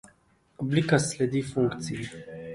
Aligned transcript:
Oblika 0.63 0.99
sledi 1.03 1.43
funkciji. 1.51 2.09